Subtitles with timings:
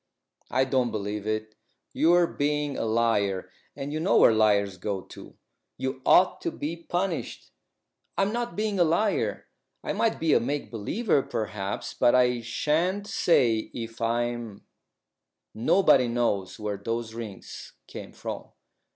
[0.49, 1.53] "I don't believe it.
[1.93, 5.35] You're being a liar, and you know where liars go to.
[5.77, 7.51] You ought to be punished."
[8.17, 9.45] "I'm not being a liar.
[9.83, 14.65] I might be a make believer, perhaps, but I shan't say if I am.
[15.53, 18.45] Nobody knows where those rings came from.